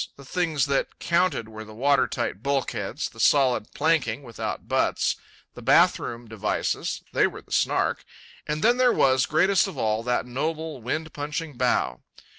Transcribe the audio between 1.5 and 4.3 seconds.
the water tight bulkheads, the solid planking